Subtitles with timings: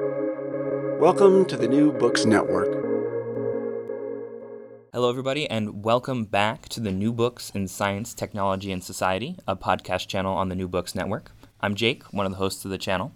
[0.00, 2.72] Welcome to the New Books Network.
[4.92, 9.54] Hello, everybody, and welcome back to the New Books in Science, Technology, and Society, a
[9.54, 11.30] podcast channel on the New Books Network.
[11.60, 13.12] I'm Jake, one of the hosts of the channel.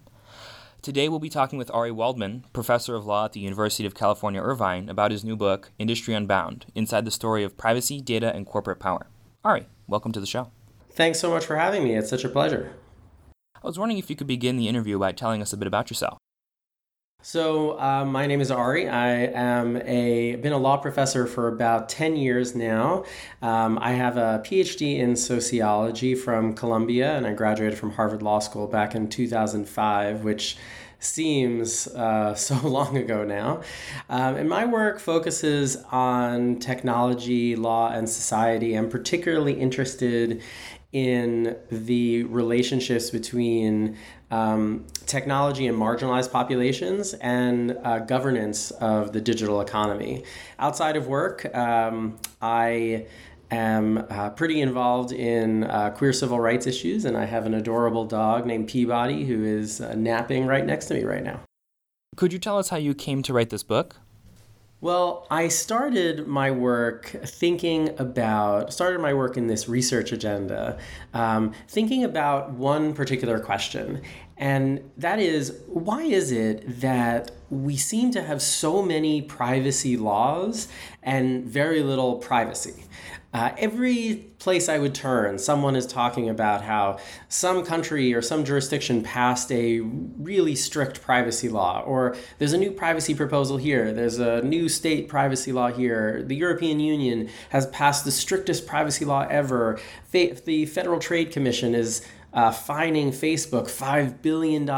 [0.83, 4.40] Today, we'll be talking with Ari Waldman, professor of law at the University of California,
[4.40, 8.79] Irvine, about his new book, Industry Unbound Inside the Story of Privacy, Data, and Corporate
[8.79, 9.08] Power.
[9.45, 10.53] Ari, welcome to the show.
[10.90, 11.97] Thanks so much for having me.
[11.97, 12.74] It's such a pleasure.
[13.56, 15.90] I was wondering if you could begin the interview by telling us a bit about
[15.90, 16.17] yourself.
[17.20, 18.88] So, uh, my name is Ari.
[18.88, 23.04] I am a been a law professor for about ten years now.
[23.42, 28.38] Um, I have a PhD in sociology from Columbia, and I graduated from Harvard Law
[28.38, 30.59] School back in two thousand five, which
[31.00, 33.62] seems uh, so long ago now.
[34.09, 38.74] Um, and my work focuses on technology, law, and society.
[38.74, 40.40] I'm particularly interested
[40.92, 43.98] in the relationships between
[44.30, 50.24] um, technology and marginalized populations and uh, governance of the digital economy.
[50.59, 53.06] Outside of work, um, I
[53.51, 58.04] am uh, pretty involved in uh, queer civil rights issues, and I have an adorable
[58.04, 61.40] dog named Peabody who is uh, napping right next to me right now.
[62.16, 63.96] Could you tell us how you came to write this book?
[64.81, 70.79] Well, I started my work thinking about, started my work in this research agenda,
[71.12, 74.03] um, thinking about one particular question.
[74.37, 80.69] And that is why is it that we seem to have so many privacy laws
[81.03, 82.84] and very little privacy?
[83.34, 86.98] Uh, every place I would turn, someone is talking about how
[87.29, 92.71] some country or some jurisdiction passed a really strict privacy law, or there's a new
[92.71, 98.06] privacy proposal here, there's a new state privacy law here, the European Union has passed
[98.06, 99.79] the strictest privacy law ever,
[100.12, 102.06] the Federal Trade Commission is
[102.39, 104.70] uh, fining Facebook $5 billion.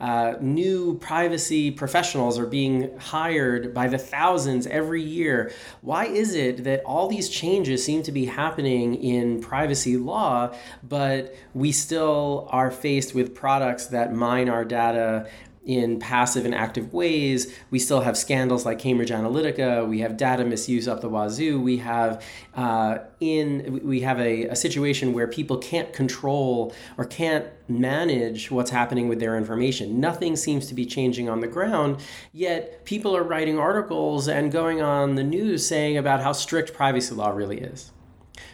[0.00, 5.52] Uh, new privacy professionals are being hired by the thousands every year.
[5.82, 11.36] Why is it that all these changes seem to be happening in privacy law, but
[11.54, 15.28] we still are faced with products that mine our data
[15.64, 17.54] in passive and active ways.
[17.70, 19.88] We still have scandals like Cambridge Analytica.
[19.88, 21.60] We have data misuse up the wazoo.
[21.60, 22.24] We have
[22.54, 28.70] uh, in we have a, a situation where people can't control or can't manage what's
[28.70, 30.00] happening with their information.
[30.00, 31.98] Nothing seems to be changing on the ground,
[32.32, 37.14] yet people are writing articles and going on the news saying about how strict privacy
[37.14, 37.92] law really is.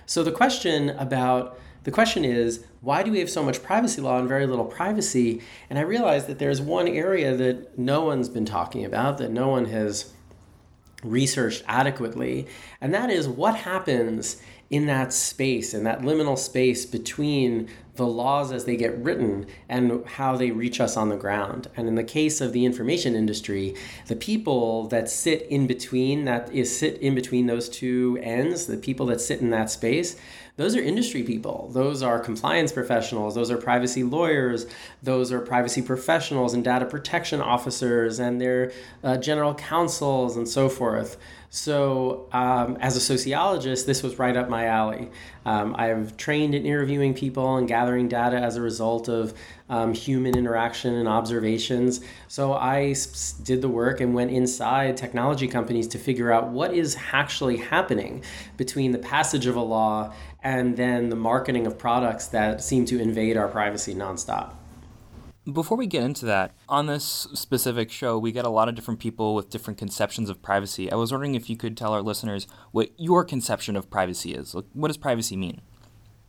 [0.04, 4.18] So the question about the question is, why do we have so much privacy law
[4.18, 5.40] and very little privacy?
[5.70, 9.48] And I realized that there's one area that no one's been talking about, that no
[9.48, 10.12] one has
[11.04, 12.46] researched adequately,
[12.80, 17.68] and that is what happens in that space, in that liminal space between
[17.98, 21.68] the laws as they get written and how they reach us on the ground.
[21.76, 23.74] And in the case of the information industry,
[24.06, 28.78] the people that sit in between that is sit in between those two ends, the
[28.78, 30.16] people that sit in that space,
[30.58, 31.70] those are industry people.
[31.72, 33.36] Those are compliance professionals.
[33.36, 34.66] Those are privacy lawyers.
[35.04, 38.72] Those are privacy professionals and data protection officers and their
[39.04, 41.16] uh, general counsels and so forth.
[41.50, 45.10] So, um, as a sociologist, this was right up my alley.
[45.46, 49.34] Um, I've trained in interviewing people and gathering data as a result of
[49.68, 52.00] um, human interaction and observations.
[52.28, 52.94] So, I
[53.42, 58.22] did the work and went inside technology companies to figure out what is actually happening
[58.56, 60.12] between the passage of a law
[60.42, 64.52] and then the marketing of products that seem to invade our privacy nonstop.
[65.50, 69.00] Before we get into that, on this specific show, we get a lot of different
[69.00, 70.92] people with different conceptions of privacy.
[70.92, 74.54] I was wondering if you could tell our listeners what your conception of privacy is.
[74.74, 75.62] What does privacy mean?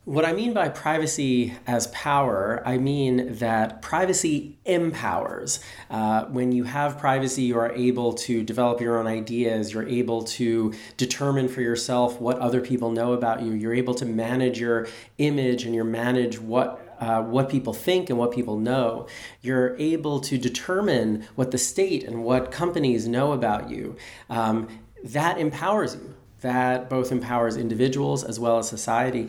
[0.06, 5.60] What I mean by privacy as power, I mean that privacy empowers.
[5.90, 9.74] Uh, when you have privacy, you are able to develop your own ideas.
[9.74, 13.52] You're able to determine for yourself what other people know about you.
[13.52, 18.18] You're able to manage your image and you manage what uh, what people think and
[18.18, 19.06] what people know.
[19.42, 23.96] You're able to determine what the state and what companies know about you.
[24.30, 24.66] Um,
[25.04, 26.14] that empowers you.
[26.40, 29.28] That both empowers individuals as well as society.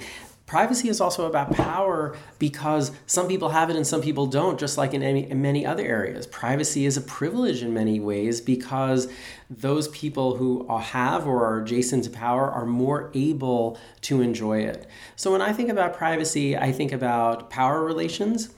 [0.51, 4.77] Privacy is also about power because some people have it and some people don't, just
[4.77, 6.27] like in, any, in many other areas.
[6.27, 9.07] Privacy is a privilege in many ways because
[9.49, 14.87] those people who have or are adjacent to power are more able to enjoy it.
[15.15, 18.53] So when I think about privacy, I think about power relations.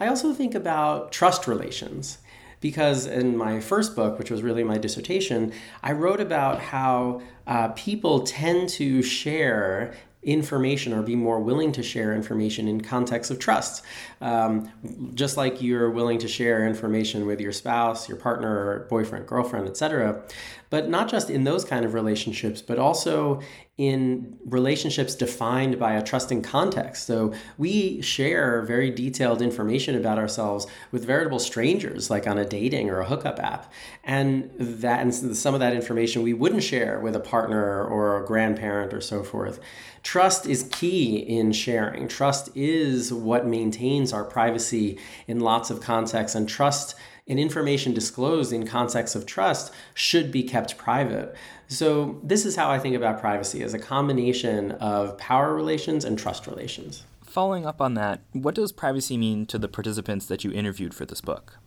[0.00, 2.18] I also think about trust relations
[2.60, 7.68] because in my first book, which was really my dissertation, I wrote about how uh,
[7.68, 9.94] people tend to share
[10.26, 13.84] information or be more willing to share information in context of trust.
[14.20, 14.70] Um,
[15.14, 20.22] just like you're willing to share information with your spouse, your partner, boyfriend, girlfriend, etc.
[20.70, 23.40] But not just in those kind of relationships, but also
[23.78, 27.06] in relationships defined by a trusting context.
[27.06, 32.88] So we share very detailed information about ourselves with veritable strangers, like on a dating
[32.88, 33.70] or a hookup app.
[34.02, 38.26] And that and some of that information we wouldn't share with a partner or a
[38.26, 39.60] grandparent or so forth.
[40.02, 42.08] Trust is key in sharing.
[42.08, 46.94] Trust is what maintains our privacy in lots of contexts, and trust
[47.28, 51.34] and information disclosed in context of trust should be kept private.
[51.68, 56.18] So, this is how I think about privacy as a combination of power relations and
[56.18, 57.02] trust relations.
[57.24, 61.04] Following up on that, what does privacy mean to the participants that you interviewed for
[61.04, 61.58] this book?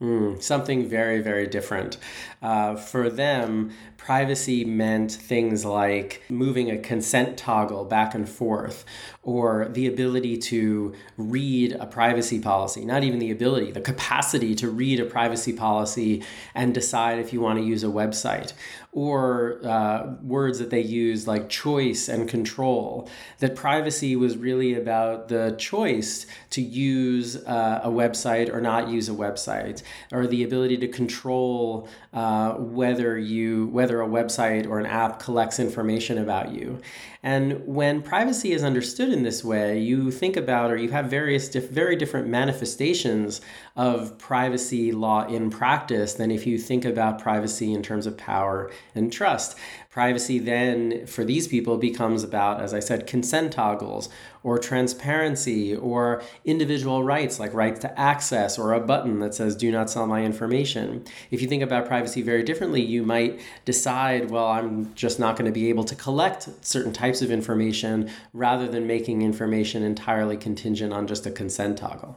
[0.00, 1.98] Mm, something very, very different.
[2.42, 8.84] Uh, for them, privacy meant things like moving a consent toggle back and forth,
[9.22, 14.68] or the ability to read a privacy policy, not even the ability, the capacity to
[14.68, 16.24] read a privacy policy
[16.56, 18.52] and decide if you want to use a website,
[18.94, 23.10] or uh, words that they use like choice and control.
[23.40, 29.08] That privacy was really about the choice to use uh, a website or not use
[29.08, 29.82] a website,
[30.12, 35.58] or the ability to control uh, whether you whether a website or an app collects
[35.58, 36.80] information about you.
[37.24, 41.48] And when privacy is understood in this way, you think about or you have various
[41.48, 43.40] diff- very different manifestations
[43.76, 48.70] of privacy law in practice than if you think about privacy in terms of power
[48.94, 49.56] and trust.
[49.90, 54.08] Privacy then for these people becomes about, as I said, consent toggles
[54.42, 59.70] or transparency or individual rights like rights to access or a button that says do
[59.70, 61.04] not sell my information.
[61.30, 65.46] If you think about privacy very differently, you might decide, well, I'm just not going
[65.46, 70.92] to be able to collect certain types of information rather than making information entirely contingent
[70.92, 72.16] on just a consent toggle.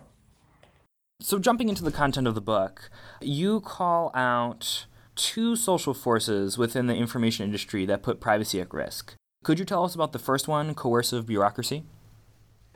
[1.19, 2.91] So, jumping into the content of the book,
[3.21, 4.85] you call out
[5.17, 9.15] two social forces within the information industry that put privacy at risk.
[9.43, 11.83] Could you tell us about the first one, coercive bureaucracy?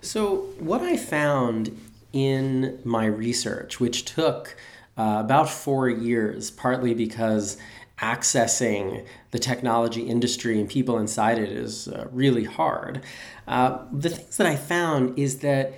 [0.01, 1.79] So, what I found
[2.11, 4.57] in my research, which took
[4.97, 7.57] uh, about four years, partly because
[7.99, 13.03] accessing the technology industry and people inside it is uh, really hard.
[13.47, 15.73] Uh, the things that I found is that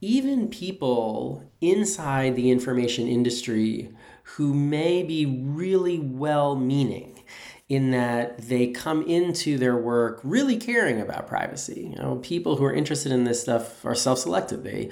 [0.00, 3.90] even people inside the information industry
[4.24, 7.22] who may be really well meaning
[7.68, 11.92] in that they come into their work really caring about privacy.
[11.94, 14.64] You know, people who are interested in this stuff are self-selected.
[14.64, 14.90] They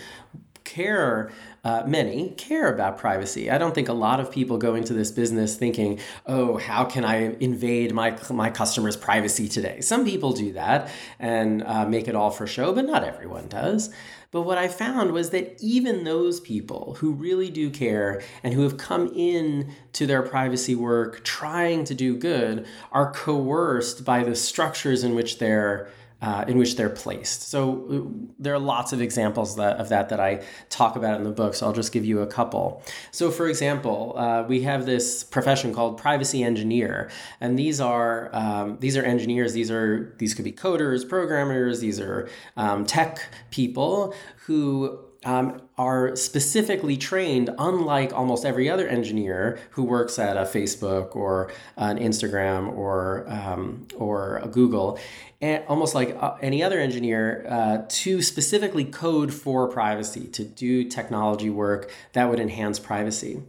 [0.64, 1.30] care
[1.64, 3.50] uh, many care about privacy.
[3.50, 7.04] I don't think a lot of people go into this business thinking, "Oh, how can
[7.04, 12.14] I invade my my customers' privacy today?" Some people do that and uh, make it
[12.14, 13.90] all for show, but not everyone does.
[14.32, 18.62] But what I found was that even those people who really do care and who
[18.62, 24.34] have come in to their privacy work trying to do good are coerced by the
[24.34, 25.90] structures in which they're
[26.22, 27.48] uh, in which they're placed.
[27.50, 31.24] So uh, there are lots of examples that, of that that I talk about in
[31.24, 31.54] the book.
[31.54, 32.82] So I'll just give you a couple.
[33.10, 37.10] So for example, uh, we have this profession called privacy engineer,
[37.40, 39.52] and these are um, these are engineers.
[39.52, 41.80] These are these could be coders, programmers.
[41.80, 43.20] These are um, tech
[43.50, 44.14] people
[44.46, 51.14] who um, are specifically trained, unlike almost every other engineer who works at a Facebook
[51.16, 54.98] or an Instagram or um, or a Google,
[55.40, 60.84] and almost like uh, any other engineer, uh, to specifically code for privacy, to do
[60.84, 63.42] technology work that would enhance privacy.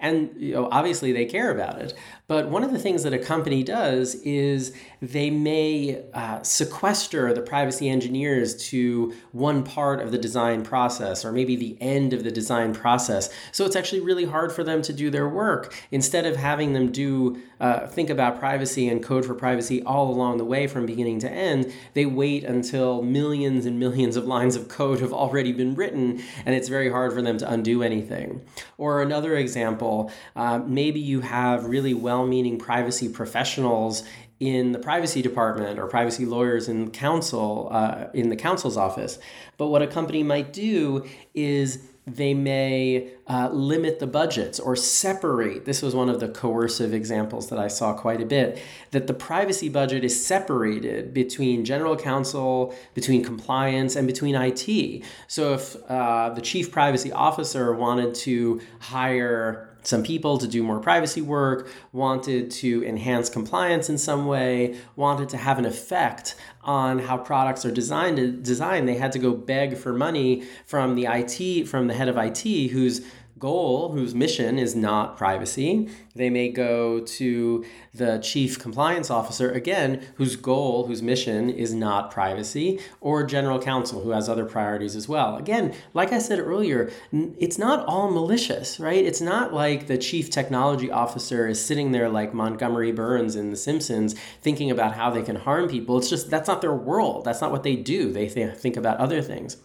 [0.00, 1.94] And you know, obviously they care about it.
[2.26, 7.42] But one of the things that a company does is they may uh, sequester the
[7.42, 12.30] privacy engineers to one part of the design process or maybe the end of the
[12.30, 13.30] design process.
[13.52, 15.74] So it's actually really hard for them to do their work.
[15.90, 20.38] Instead of having them do uh, think about privacy and code for privacy all along
[20.38, 24.68] the way from beginning to end, they wait until millions and millions of lines of
[24.68, 28.42] code have already been written and it's very hard for them to undo anything.
[28.76, 34.02] Or another example, uh, maybe you have really well meaning privacy professionals
[34.40, 39.18] in the privacy department or privacy lawyers in counsel uh, in the counsel's office.
[39.56, 41.04] But what a company might do
[41.34, 45.64] is they may uh, limit the budgets or separate.
[45.64, 48.58] This was one of the coercive examples that I saw quite a bit
[48.90, 55.04] that the privacy budget is separated between general counsel, between compliance, and between IT.
[55.26, 60.80] So if uh, the chief privacy officer wanted to hire some people to do more
[60.80, 66.98] privacy work, wanted to enhance compliance in some way, wanted to have an effect on
[66.98, 68.88] how products are designed designed.
[68.88, 72.70] They had to go beg for money from the IT from the head of IT
[72.70, 73.00] who's
[73.38, 75.88] goal, whose mission is not privacy.
[76.14, 77.64] They may go to
[77.94, 84.02] the chief compliance officer, again, whose goal, whose mission is not privacy, or general counsel,
[84.02, 85.36] who has other priorities as well.
[85.36, 89.04] Again, like I said earlier, it's not all malicious, right?
[89.04, 93.56] It's not like the chief technology officer is sitting there like Montgomery Burns in The
[93.56, 95.98] Simpsons thinking about how they can harm people.
[95.98, 97.24] It's just that's not their world.
[97.24, 98.12] That's not what they do.
[98.12, 99.56] They th- think about other things.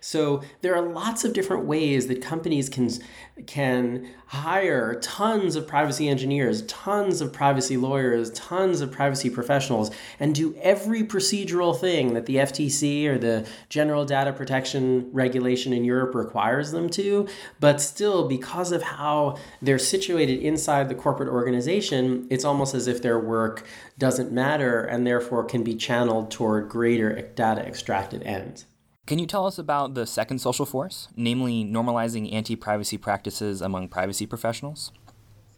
[0.00, 2.90] So there are lots of different ways that companies can
[3.46, 9.90] can hire tons of privacy engineers, tons of privacy lawyers, tons of privacy professionals
[10.20, 15.84] and do every procedural thing that the FTC or the General Data Protection Regulation in
[15.84, 17.26] Europe requires them to,
[17.60, 23.00] but still because of how they're situated inside the corporate organization, it's almost as if
[23.00, 23.66] their work
[23.98, 28.66] doesn't matter and therefore can be channeled toward greater data extracted ends.
[29.08, 33.88] Can you tell us about the second social force, namely normalizing anti privacy practices among
[33.88, 34.92] privacy professionals?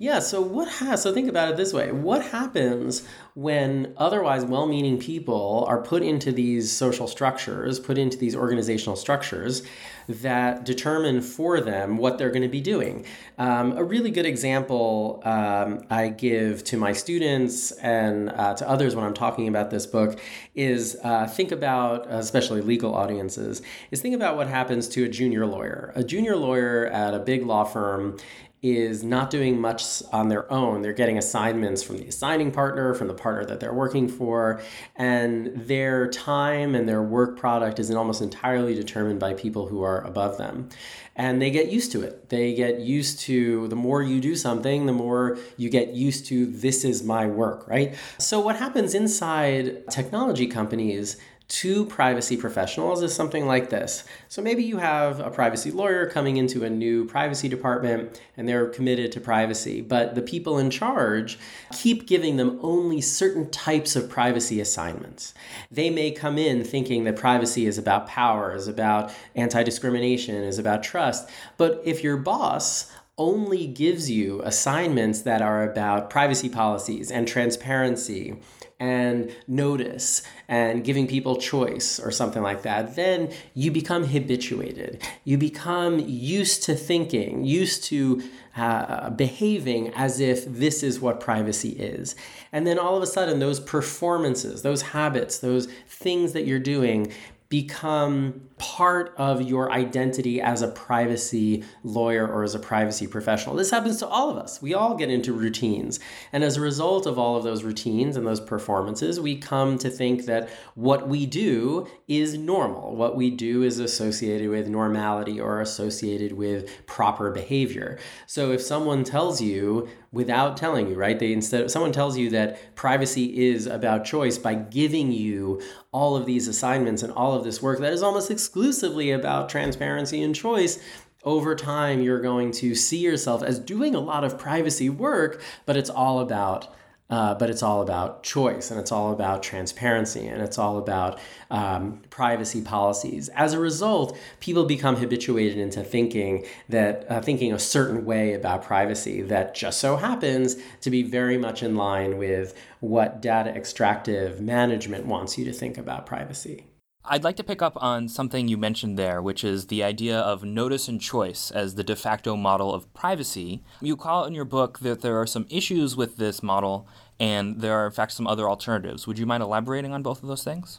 [0.03, 1.93] Yeah, so what has so think about it this way.
[1.93, 8.35] What happens when otherwise well-meaning people are put into these social structures, put into these
[8.35, 9.63] organizational structures
[10.09, 13.05] that determine for them what they're going to be doing?
[13.37, 18.97] Um, a really good example um, I give to my students and uh, to others
[18.97, 20.19] when I'm talking about this book
[20.55, 25.45] is uh, think about, especially legal audiences, is think about what happens to a junior
[25.45, 25.93] lawyer.
[25.95, 28.17] A junior lawyer at a big law firm
[28.63, 30.83] is not doing much on their own.
[30.83, 34.61] They're getting assignments from the assigning partner, from the partner that they're working for,
[34.97, 40.03] and their time and their work product is almost entirely determined by people who are
[40.03, 40.69] above them.
[41.17, 42.29] And they get used to it.
[42.29, 46.47] They get used to the more you do something, the more you get used to
[46.47, 47.95] this is my work, right?
[48.19, 51.17] So, what happens inside technology companies
[51.51, 54.05] to privacy professionals is something like this.
[54.29, 58.69] So maybe you have a privacy lawyer coming into a new privacy department and they're
[58.69, 61.41] committed to privacy, but the people in charge
[61.73, 65.35] keep giving them only certain types of privacy assignments.
[65.73, 70.61] They may come in thinking that privacy is about power, is about anti discrimination, is
[70.61, 77.11] about trust, but if your boss only gives you assignments that are about privacy policies
[77.11, 78.35] and transparency
[78.81, 85.03] and notice and giving people choice or something like that, then you become habituated.
[85.25, 88.23] You become used to thinking, used to
[88.57, 92.17] uh, behaving as if this is what privacy is.
[92.53, 97.13] And then all of a sudden, those performances, those habits, those things that you're doing
[97.51, 103.57] become part of your identity as a privacy lawyer or as a privacy professional.
[103.57, 104.63] This happens to all of us.
[104.63, 105.99] We all get into routines.
[106.33, 109.91] And as a result of all of those routines and those performances, we come to
[109.91, 112.95] think that what we do is normal.
[112.95, 117.99] What we do is associated with normality or associated with proper behavior.
[118.29, 121.19] So if someone tells you without telling you, right?
[121.19, 125.61] They instead someone tells you that privacy is about choice by giving you
[125.93, 130.23] all of these assignments and all of this work that is almost exclusively about transparency
[130.23, 130.81] and choice.
[131.23, 135.77] Over time, you're going to see yourself as doing a lot of privacy work, but
[135.77, 136.75] it's all about
[137.11, 141.19] uh, but it's all about choice and it's all about transparency and it's all about
[141.51, 143.29] um, privacy policies.
[143.31, 148.63] As a result, people become habituated into thinking that uh, thinking a certain way about
[148.63, 154.41] privacy that just so happens to be very much in line with what data extractive
[154.41, 156.65] management wants you to think about privacy.
[157.05, 160.45] I'd like to pick up on something you mentioned there, which is the idea of
[160.45, 163.63] notice and choice as the de facto model of privacy.
[163.81, 166.87] You call in your book that there are some issues with this model
[167.19, 169.07] and there are, in fact, some other alternatives.
[169.07, 170.79] Would you mind elaborating on both of those things?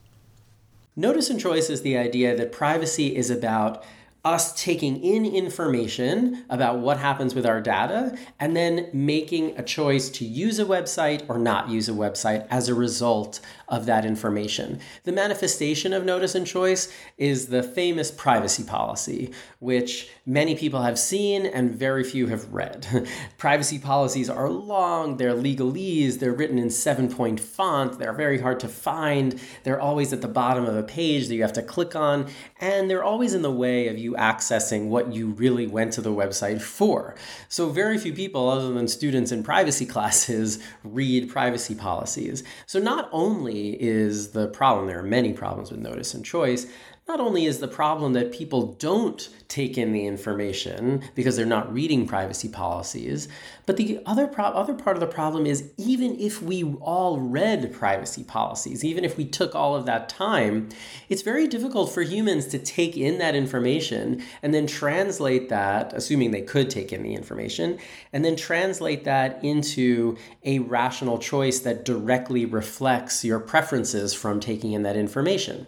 [0.96, 3.84] Notice and choice is the idea that privacy is about
[4.24, 10.10] us taking in information about what happens with our data and then making a choice
[10.10, 13.40] to use a website or not use a website as a result
[13.72, 14.80] of that information.
[15.06, 21.00] The manifestation of notice and choice is the famous privacy policy, which many people have
[21.00, 22.86] seen and very few have read.
[23.38, 28.60] privacy policies are long, they're legalese, they're written in seven point font, they're very hard
[28.60, 31.96] to find, they're always at the bottom of a page that you have to click
[31.96, 32.28] on,
[32.60, 36.12] and they're always in the way of you accessing what you really went to the
[36.12, 37.16] website for.
[37.48, 42.44] So, very few people, other than students in privacy classes, read privacy policies.
[42.66, 46.68] So, not only is the problem, there are many problems with notice and choice.
[47.12, 51.74] Not only is the problem that people don't take in the information because they're not
[51.74, 53.28] reading privacy policies,
[53.66, 57.74] but the other pro- other part of the problem is even if we all read
[57.74, 60.70] privacy policies, even if we took all of that time,
[61.10, 66.32] it's very difficult for humans to take in that information and then translate that, assuming
[66.32, 67.78] they could take in the information,
[68.14, 70.16] and then translate that into
[70.46, 75.68] a rational choice that directly reflects your preferences from taking in that information.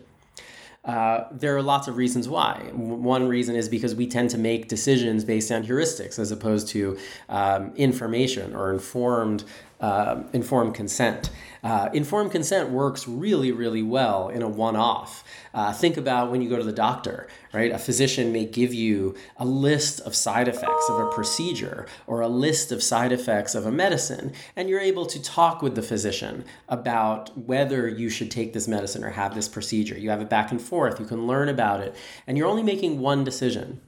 [0.85, 2.69] Uh, there are lots of reasons why.
[2.73, 6.97] One reason is because we tend to make decisions based on heuristics as opposed to
[7.29, 9.45] um, information or informed
[9.83, 11.29] uh, informed consent.
[11.61, 15.25] Uh, informed consent works really, really well in a one off.
[15.53, 17.69] Uh, think about when you go to the doctor, right?
[17.69, 22.29] A physician may give you a list of side effects of a procedure or a
[22.29, 26.45] list of side effects of a medicine, and you're able to talk with the physician
[26.69, 29.97] about whether you should take this medicine or have this procedure.
[29.97, 31.93] You have it back and forth, you can learn about it,
[32.25, 33.81] and you're only making one decision.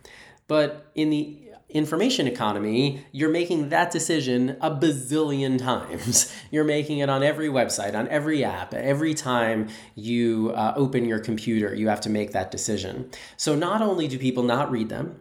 [0.48, 1.45] But in the
[1.76, 6.34] information economy, you're making that decision a bazillion times.
[6.52, 8.74] You're making it on every website, on every app.
[8.74, 13.10] Every time you uh, open your computer, you have to make that decision.
[13.36, 15.20] So not only do people not read them,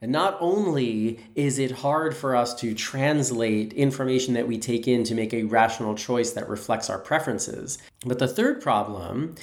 [0.00, 5.02] and not only is it hard for us to translate information that we take in
[5.02, 9.34] to make a rational choice that reflects our preferences, but the third problem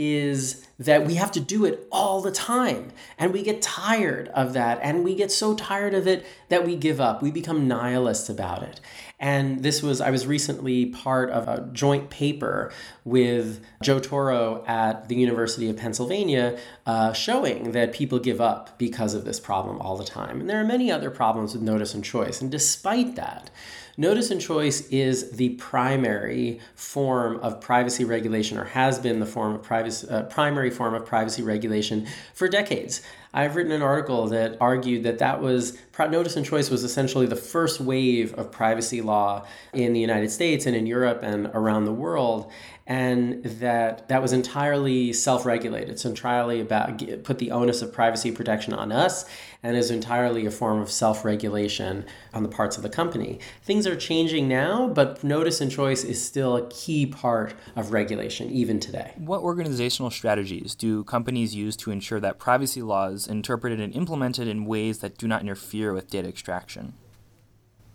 [0.00, 2.92] is that we have to do it all the time.
[3.18, 4.78] And we get tired of that.
[4.82, 7.22] And we get so tired of it that we give up.
[7.22, 8.80] We become nihilists about it.
[9.18, 12.72] And this was, I was recently part of a joint paper
[13.04, 19.14] with Joe Turow at the University of Pennsylvania uh, showing that people give up because
[19.14, 20.40] of this problem all the time.
[20.40, 22.40] And there are many other problems with notice and choice.
[22.40, 23.50] And despite that,
[23.96, 29.54] Notice and choice is the primary form of privacy regulation, or has been the form
[29.54, 33.02] of privacy, uh, primary form of privacy regulation for decades.
[33.34, 37.36] I've written an article that argued that that was notice and choice was essentially the
[37.36, 41.92] first wave of privacy law in the United States and in Europe and around the
[41.92, 42.50] world
[42.86, 45.90] and that that was entirely self-regulated.
[45.90, 49.24] It's entirely about put the onus of privacy protection on us,
[49.62, 53.38] and is entirely a form of self-regulation on the parts of the company.
[53.62, 58.50] Things are changing now, but notice and choice is still a key part of regulation
[58.50, 59.12] even today.
[59.16, 64.64] What organizational strategies do companies use to ensure that privacy laws interpreted and implemented in
[64.64, 66.94] ways that do not interfere with data extraction?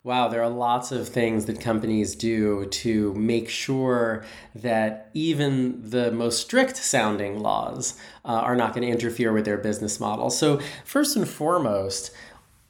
[0.08, 4.24] Wow, there are lots of things that companies do to make sure
[4.56, 9.58] that even the most strict sounding laws uh, are not going to interfere with their
[9.58, 10.30] business model.
[10.30, 12.12] So, first and foremost,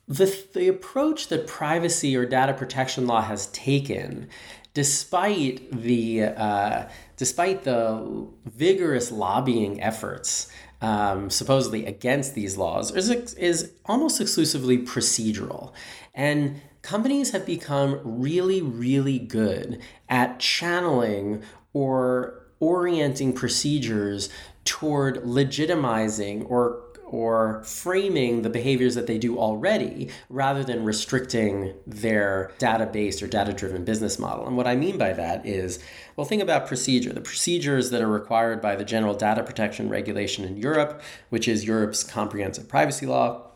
[0.08, 4.30] the, the approach that privacy or data protection law has taken,
[4.74, 13.74] despite the, uh, despite the vigorous lobbying efforts um, supposedly against these laws, is, is
[13.86, 15.72] almost exclusively procedural.
[16.16, 24.30] And companies have become really, really good at channeling or orienting procedures
[24.64, 32.52] toward legitimizing or or framing the behaviors that they do already rather than restricting their
[32.60, 34.46] data-based or data-driven business model.
[34.46, 35.80] And what I mean by that is,
[36.18, 37.14] well, think about procedure.
[37.14, 41.64] The procedures that are required by the General Data Protection Regulation in Europe, which is
[41.64, 43.47] Europe's comprehensive privacy law,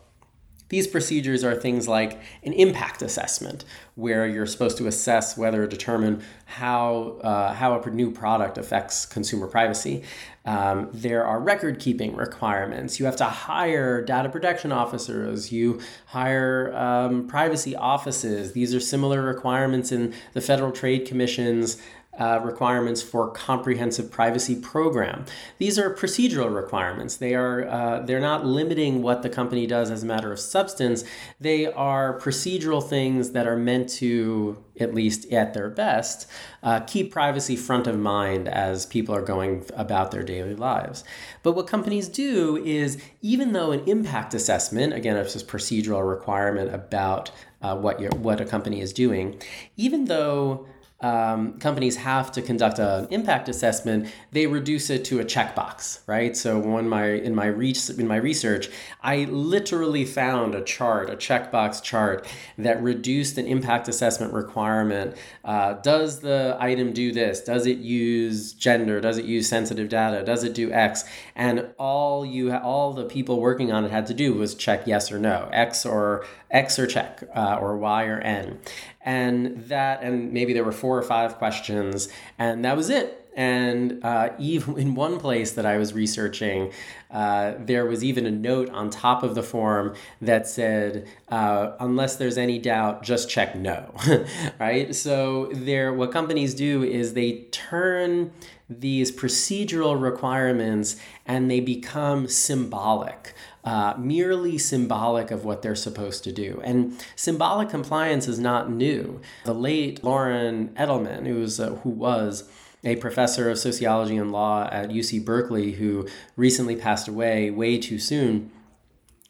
[0.71, 6.23] these procedures are things like an impact assessment, where you're supposed to assess whether determine
[6.45, 10.03] how uh, how a new product affects consumer privacy.
[10.45, 12.99] Um, there are record keeping requirements.
[12.99, 15.51] You have to hire data protection officers.
[15.51, 18.53] You hire um, privacy offices.
[18.53, 21.77] These are similar requirements in the Federal Trade Commission's
[22.21, 25.25] uh, requirements for comprehensive privacy program.
[25.57, 27.17] These are procedural requirements.
[27.17, 31.03] They are uh, they're not limiting what the company does as a matter of substance.
[31.39, 36.29] They are procedural things that are meant to, at least at their best,
[36.61, 41.03] uh, keep privacy front of mind as people are going about their daily lives.
[41.41, 46.71] But what companies do is, even though an impact assessment, again, it's this procedural requirement
[46.71, 47.31] about
[47.63, 49.41] uh, what your what a company is doing,
[49.75, 50.67] even though
[51.01, 56.35] um, companies have to conduct an impact assessment, they reduce it to a checkbox, right?
[56.35, 58.69] So my in my in my research,
[59.01, 65.15] I literally found a chart, a checkbox chart that reduced an impact assessment requirement.
[65.43, 67.41] Uh, does the item do this?
[67.41, 69.01] Does it use gender?
[69.01, 70.23] Does it use sensitive data?
[70.23, 71.03] Does it do X?
[71.35, 75.11] And all you all the people working on it had to do was check yes
[75.11, 78.59] or no, X or X or check, uh, or Y or N
[79.03, 84.03] and that and maybe there were four or five questions and that was it And
[84.03, 86.71] uh, even in one place that I was researching,
[87.09, 92.17] uh, there was even a note on top of the form that said, uh, "Unless
[92.17, 93.93] there's any doubt, just check no."
[94.59, 94.93] right.
[94.93, 98.31] So there, what companies do is they turn
[98.69, 106.31] these procedural requirements and they become symbolic uh, merely symbolic of what they're supposed to
[106.31, 106.61] do.
[106.63, 109.21] And symbolic compliance is not new.
[109.45, 112.49] The late Lauren Edelman, who was, uh, who was
[112.83, 117.99] a professor of sociology and law at UC Berkeley, who recently passed away way too
[117.99, 118.51] soon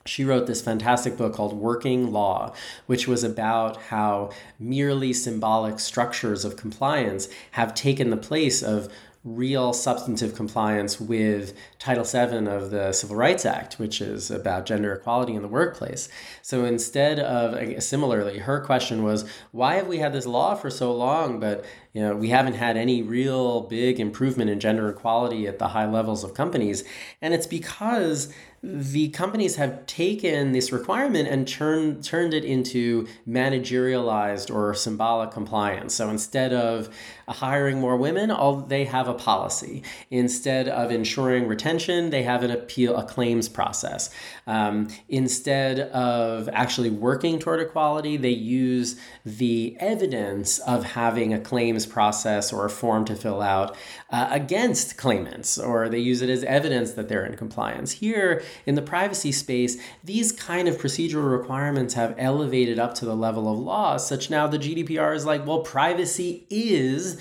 [0.05, 2.53] she wrote this fantastic book called Working Law,
[2.87, 8.91] which was about how merely symbolic structures of compliance have taken the place of
[9.23, 14.93] real substantive compliance with Title VII of the Civil Rights Act, which is about gender
[14.93, 16.09] equality in the workplace.
[16.41, 20.91] So instead of, similarly, her question was, why have we had this law for so
[20.91, 25.59] long, but you know, we haven't had any real big improvement in gender equality at
[25.59, 26.83] the high levels of companies?
[27.21, 34.53] And it's because the companies have taken this requirement and turned turned it into managerialized
[34.53, 35.95] or symbolic compliance.
[35.95, 36.89] So instead of
[37.31, 39.83] hiring more women, all they have a policy.
[40.09, 44.09] Instead of ensuring retention, they have an appeal, a claims process.
[44.47, 51.85] Um, instead of actually working toward equality, they use the evidence of having a claims
[51.85, 53.75] process or a form to fill out
[54.09, 57.91] uh, against claimants, or they use it as evidence that they're in compliance.
[57.91, 63.15] Here, in the privacy space, these kind of procedural requirements have elevated up to the
[63.15, 67.20] level of law, such now the GDPR is like, well, privacy is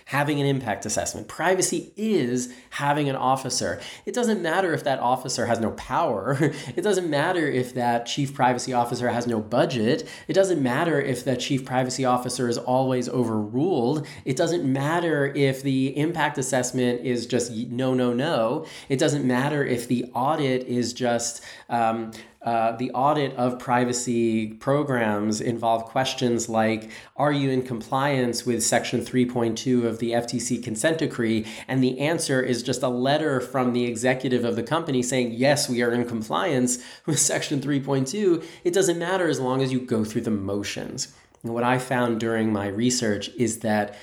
[0.11, 1.25] having an impact assessment.
[1.29, 3.79] Privacy is having an officer.
[4.05, 6.37] It doesn't matter if that officer has no power.
[6.75, 10.07] It doesn't matter if that chief privacy officer has no budget.
[10.27, 14.05] It doesn't matter if that chief privacy officer is always overruled.
[14.25, 18.65] It doesn't matter if the impact assessment is just no, no, no.
[18.89, 22.11] It doesn't matter if the audit is just um,
[22.43, 29.01] uh, the audit of privacy programs involve questions like Are you in compliance with Section
[29.01, 31.45] 3.2 of the FTC consent decree?
[31.69, 35.69] And the answer is just a letter from the executive of the company saying, Yes,
[35.69, 38.43] we are in compliance with Section 3.2.
[38.65, 41.15] It doesn't matter as long as you go through the motions.
[41.43, 43.95] And what I found during my research is that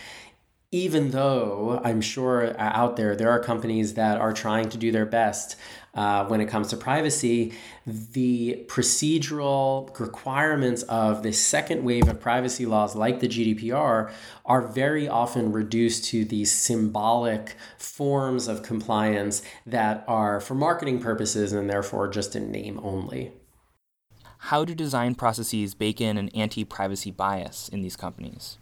[0.70, 4.92] even though I'm sure uh, out there there are companies that are trying to do
[4.92, 5.56] their best
[5.98, 7.52] uh, when it comes to privacy,
[7.84, 14.12] the procedural requirements of the second wave of privacy laws, like the GDPR,
[14.44, 21.52] are very often reduced to these symbolic forms of compliance that are for marketing purposes
[21.52, 23.32] and therefore just in name only.
[24.38, 28.58] How do design processes bake in an anti privacy bias in these companies?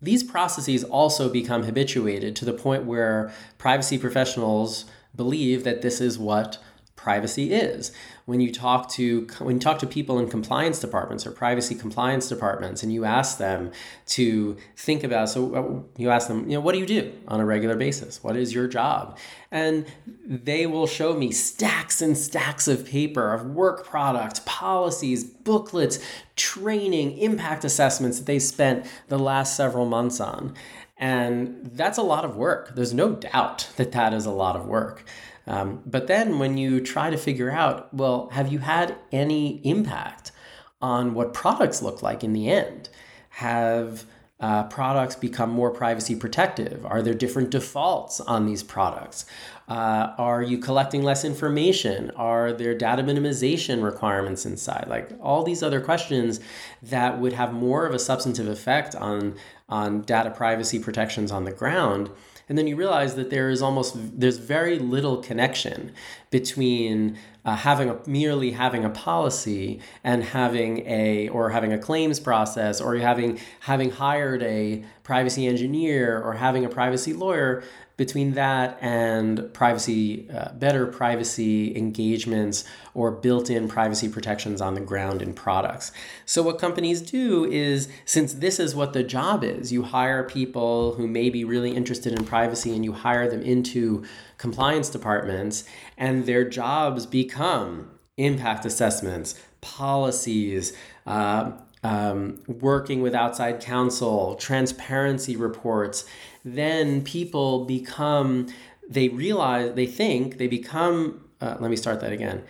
[0.00, 6.18] These processes also become habituated to the point where privacy professionals believe that this is
[6.18, 6.56] what
[7.02, 7.92] privacy is.
[8.26, 12.28] When you talk to when you talk to people in compliance departments or privacy compliance
[12.28, 13.72] departments and you ask them
[14.08, 17.40] to think about so uh, you ask them, you know, what do you do on
[17.40, 18.22] a regular basis?
[18.22, 19.18] What is your job?
[19.50, 19.86] And
[20.26, 25.98] they will show me stacks and stacks of paper of work product, policies, booklets,
[26.36, 30.54] training, impact assessments that they spent the last several months on.
[30.98, 32.74] And that's a lot of work.
[32.74, 35.02] There's no doubt that that is a lot of work.
[35.46, 40.32] Um, but then when you try to figure out, well, have you had any impact
[40.80, 42.88] on what products look like in the end?
[43.30, 44.04] Have
[44.40, 46.86] uh, products become more privacy protective?
[46.86, 49.26] Are there different defaults on these products?
[49.68, 52.10] Uh, are you collecting less information?
[52.16, 54.86] Are there data minimization requirements inside?
[54.88, 56.40] Like all these other questions
[56.82, 59.36] that would have more of a substantive effect on,
[59.68, 62.10] on data privacy protections on the ground
[62.50, 65.92] and then you realize that there is almost there's very little connection
[66.30, 72.18] between uh, having a merely having a policy and having a or having a claims
[72.18, 77.62] process or having having hired a privacy engineer or having a privacy lawyer
[78.00, 84.80] between that and privacy, uh, better privacy engagements or built in privacy protections on the
[84.80, 85.92] ground in products.
[86.24, 90.94] So, what companies do is since this is what the job is, you hire people
[90.94, 94.02] who may be really interested in privacy and you hire them into
[94.38, 95.64] compliance departments,
[95.98, 100.72] and their jobs become impact assessments, policies,
[101.06, 106.04] uh, um, working with outside counsel, transparency reports,
[106.44, 108.48] then people become,
[108.88, 112.42] they realize, they think, they become, uh, let me start that again.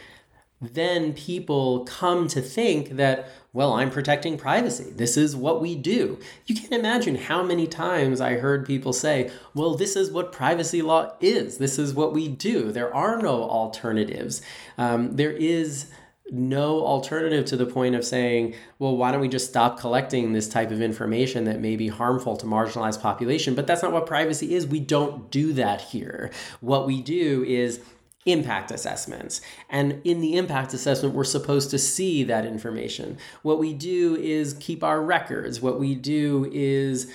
[0.61, 4.93] then people come to think that, well, I'm protecting privacy.
[4.95, 6.19] This is what we do.
[6.47, 10.83] You can't imagine how many times I heard people say, well, this is what privacy
[10.83, 11.59] law is.
[11.59, 12.73] This is what we do.
[12.73, 14.43] There are no alternatives.
[14.77, 15.87] Um, there is
[16.33, 20.49] no alternative to the point of saying, well, why don't we just stop collecting this
[20.49, 23.55] type of information that may be harmful to marginalized population?
[23.55, 24.67] But that's not what privacy is.
[24.67, 26.31] We don't do that here.
[26.61, 27.81] What we do is
[28.27, 29.41] impact assessments.
[29.71, 33.19] And in the impact assessment, we're supposed to see that information.
[33.43, 35.61] What we do is keep our records.
[35.61, 37.13] What we do is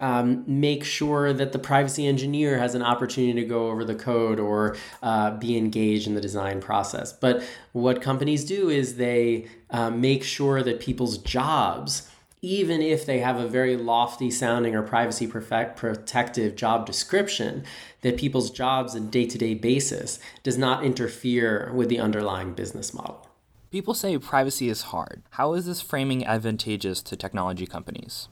[0.00, 4.38] um, make sure that the privacy engineer has an opportunity to go over the code
[4.38, 7.12] or uh, be engaged in the design process.
[7.12, 12.08] But what companies do is they uh, make sure that people's jobs
[12.42, 17.64] even if they have a very lofty sounding or privacy perfect, protective job description,
[18.02, 22.52] that people's jobs on a day to day basis does not interfere with the underlying
[22.52, 23.26] business model.
[23.70, 25.22] People say privacy is hard.
[25.30, 28.28] How is this framing advantageous to technology companies?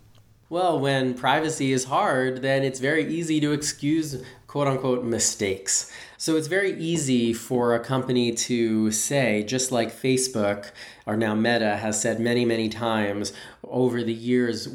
[0.54, 5.90] Well, when privacy is hard, then it's very easy to excuse quote unquote mistakes.
[6.16, 10.70] So it's very easy for a company to say, just like Facebook
[11.06, 13.32] or now Meta has said many, many times
[13.64, 14.68] over the years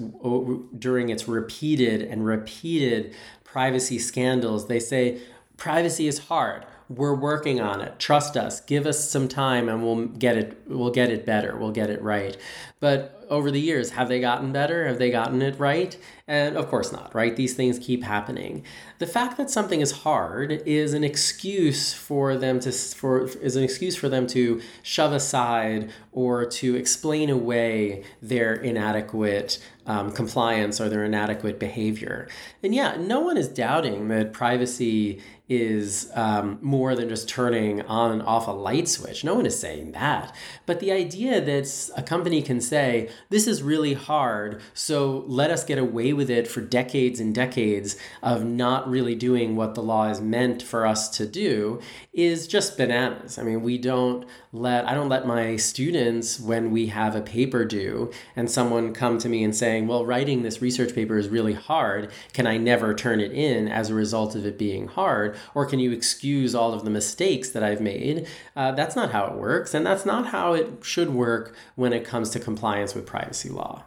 [0.77, 3.15] during its repeated and repeated
[3.45, 5.21] privacy scandals, they say,
[5.55, 7.99] privacy is hard we're working on it.
[7.99, 8.61] Trust us.
[8.61, 11.55] Give us some time and we'll get it we'll get it better.
[11.55, 12.35] We'll get it right.
[12.79, 14.87] But over the years have they gotten better?
[14.87, 15.95] Have they gotten it right?
[16.27, 17.35] And of course not right?
[17.35, 18.63] These things keep happening.
[18.97, 23.63] The fact that something is hard is an excuse for them to for is an
[23.63, 30.89] excuse for them to shove aside or to explain away their inadequate um, compliance or
[30.89, 32.27] their inadequate behavior.
[32.63, 38.11] And yeah no one is doubting that privacy is um, more than just turning on
[38.11, 39.23] and off a light switch.
[39.23, 40.33] No one is saying that.
[40.67, 45.63] But the idea that a company can say, this is really hard, so let us
[45.63, 50.07] get away with it for decades and decades of not really doing what the law
[50.09, 51.81] is meant for us to do
[52.13, 53.39] is just bananas.
[53.39, 57.65] I mean, we don't let, I don't let my students, when we have a paper
[57.65, 61.53] due and someone come to me and saying, well, writing this research paper is really
[61.53, 65.35] hard, can I never turn it in as a result of it being hard?
[65.53, 68.27] Or can you excuse all of the mistakes that I've made?
[68.55, 72.05] Uh, that's not how it works, and that's not how it should work when it
[72.05, 73.83] comes to compliance with privacy law.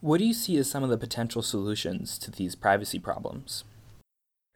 [0.00, 3.64] What do you see as some of the potential solutions to these privacy problems?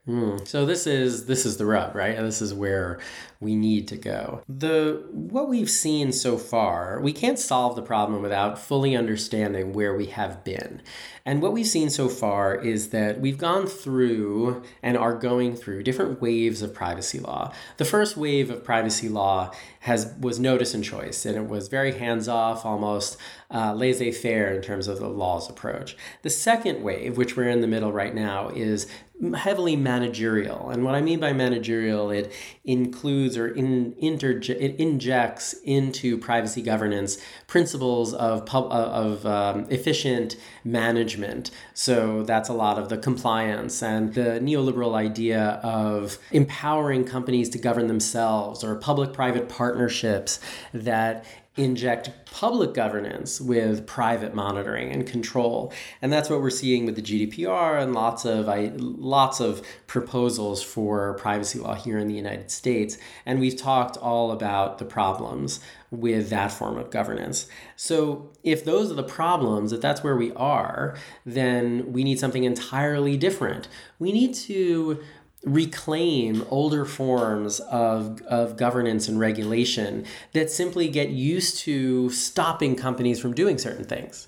[0.08, 0.38] Hmm.
[0.46, 2.16] So this is this is the rub, right?
[2.16, 2.98] This is where
[3.40, 4.40] we need to go.
[4.48, 9.94] The what we've seen so far, we can't solve the problem without fully understanding where
[9.94, 10.80] we have been.
[11.26, 15.82] And what we've seen so far is that we've gone through and are going through
[15.82, 17.52] different waves of privacy law.
[17.76, 19.52] The first wave of privacy law
[19.88, 23.16] has was notice and choice, and it was very hands off, almost
[23.50, 25.96] uh, laissez faire in terms of the law's approach.
[26.22, 28.86] The second wave, which we're in the middle right now, is
[29.34, 30.70] heavily managerial.
[30.70, 32.32] And what I mean by managerial, it
[32.64, 40.36] includes or in, interje- it injects into privacy governance principles of, pub- of um, efficient
[40.62, 41.50] management.
[41.74, 47.58] So that's a lot of the compliance and the neoliberal idea of empowering companies to
[47.58, 50.40] govern themselves or public private partnerships
[50.74, 51.24] that
[51.56, 55.72] inject public governance with private monitoring and control.
[56.00, 60.62] And that's what we're seeing with the GDPR and lots of I, lots of proposals
[60.62, 62.96] for privacy law here in the United States.
[63.26, 65.58] And we've talked all about the problems
[65.90, 67.48] with that form of governance.
[67.74, 72.44] So if those are the problems if that's where we are then we need something
[72.44, 73.68] entirely different.
[73.98, 75.02] We need to
[75.44, 83.20] reclaim older forms of, of governance and regulation that simply get used to stopping companies
[83.20, 84.26] from doing certain things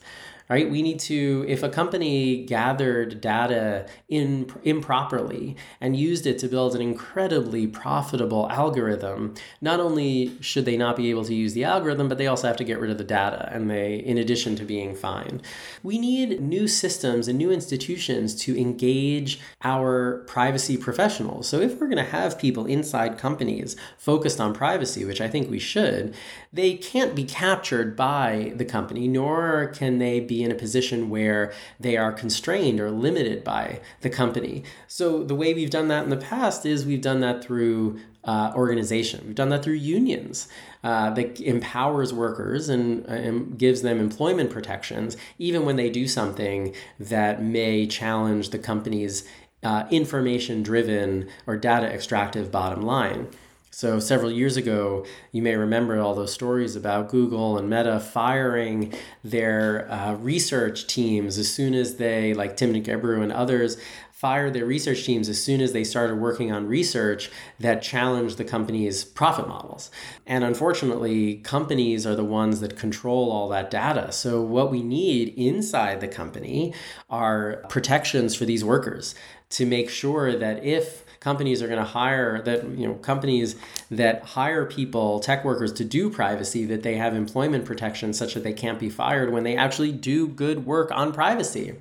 [0.50, 0.68] right?
[0.68, 6.74] We need to, if a company gathered data in, improperly and used it to build
[6.74, 12.08] an incredibly profitable algorithm, not only should they not be able to use the algorithm,
[12.08, 14.64] but they also have to get rid of the data, and they, in addition to
[14.64, 15.40] being fined.
[15.84, 21.46] We need new systems and new institutions to engage our privacy professionals.
[21.46, 25.48] So if we're going to have people inside companies focused on privacy, which I think
[25.48, 26.12] we should,
[26.52, 31.52] they can't be captured by the company, nor can they be in a position where
[31.78, 34.62] they are constrained or limited by the company.
[34.86, 38.52] So the way we've done that in the past is we've done that through uh,
[38.54, 39.22] organization.
[39.26, 40.48] We've done that through unions
[40.84, 46.74] uh, that empowers workers and, and, gives them employment protections, even when they do something
[46.98, 49.26] that may challenge the company's
[49.62, 53.28] uh, information driven or data extractive bottom line.
[53.72, 58.92] So, several years ago, you may remember all those stories about Google and Meta firing
[59.22, 63.76] their uh, research teams as soon as they, like Timnit Gebru and others,
[64.10, 67.30] fired their research teams as soon as they started working on research
[67.60, 69.88] that challenged the company's profit models.
[70.26, 74.10] And unfortunately, companies are the ones that control all that data.
[74.10, 76.74] So, what we need inside the company
[77.08, 79.14] are protections for these workers
[79.50, 83.54] to make sure that if companies are going to hire that you know companies
[83.90, 88.42] that hire people tech workers to do privacy that they have employment protection such that
[88.42, 91.74] they can't be fired when they actually do good work on privacy.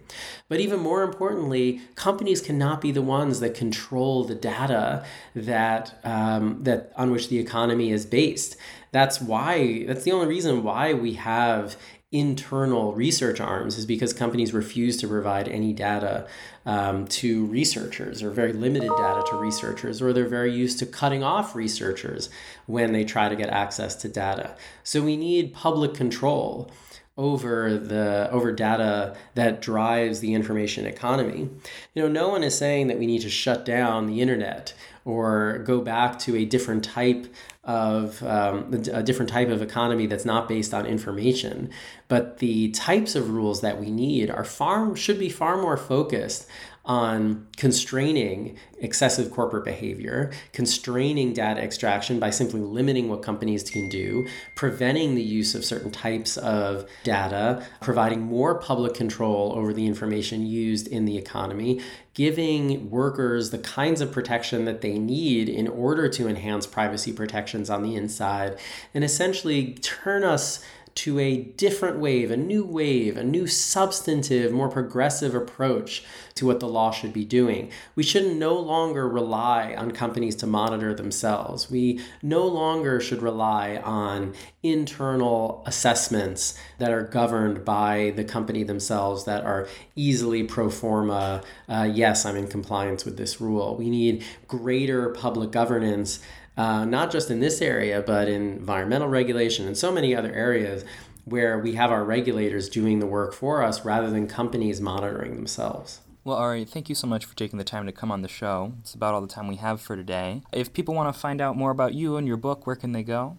[0.50, 6.64] But even more importantly companies cannot be the ones that control the data that um,
[6.64, 8.58] that on which the economy is based.
[8.92, 11.78] That's why that's the only reason why we have
[12.12, 16.28] internal research arms is because companies refuse to provide any data
[16.66, 21.24] um, to researchers or very limited data to researchers, or they're very used to cutting
[21.24, 22.30] off researchers
[22.66, 24.56] when they try to get access to data.
[24.84, 26.72] So we need public control
[27.20, 31.50] over the over data that drives the information economy.
[31.94, 35.60] You know, no one is saying that we need to shut down the internet or
[35.66, 37.28] go back to a different type
[37.66, 41.70] of um, a different type of economy that's not based on information.
[42.08, 46.48] But the types of rules that we need are far should be far more focused
[46.90, 54.26] on constraining excessive corporate behavior, constraining data extraction by simply limiting what companies can do,
[54.56, 60.48] preventing the use of certain types of data, providing more public control over the information
[60.48, 61.80] used in the economy,
[62.16, 67.70] giving workers the kinds of protection that they need in order to enhance privacy protections
[67.70, 68.58] on the inside,
[68.96, 70.60] and essentially turn us
[71.00, 76.04] to a different wave, a new wave, a new substantive, more progressive approach
[76.36, 77.72] to what the law should be doing.
[77.96, 81.72] We should no longer rely on companies to monitor themselves.
[81.72, 89.24] We no longer should rely on internal assessments that are governed by the company themselves
[89.24, 91.44] that are easily pro forma.
[91.70, 93.78] Uh, yes, I'm in compliance with this rule.
[93.78, 96.20] We need greater public governance
[96.60, 100.84] uh, not just in this area, but in environmental regulation and so many other areas
[101.24, 106.02] where we have our regulators doing the work for us rather than companies monitoring themselves.
[106.26, 108.74] Well, Ari, thank you so much for taking the time to come on the show.
[108.82, 110.42] It's about all the time we have for today.
[110.52, 113.04] If people want to find out more about you and your book, where can they
[113.04, 113.38] go?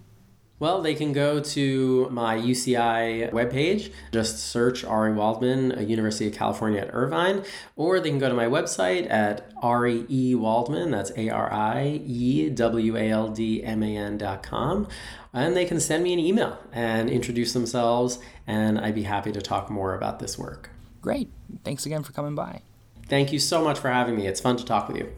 [0.61, 6.83] Well, they can go to my UCI webpage, just search Ari Waldman, University of California
[6.83, 7.45] at Irvine,
[7.77, 10.35] or they can go to my website at Ari E.
[10.35, 14.87] Waldman, that's A R I E W A L D M A N dot com,
[15.33, 19.41] and they can send me an email and introduce themselves, and I'd be happy to
[19.41, 20.69] talk more about this work.
[21.01, 21.31] Great.
[21.65, 22.61] Thanks again for coming by.
[23.09, 24.27] Thank you so much for having me.
[24.27, 25.11] It's fun to talk with you.